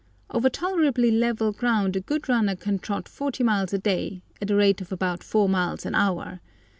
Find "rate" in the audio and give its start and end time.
4.55-4.81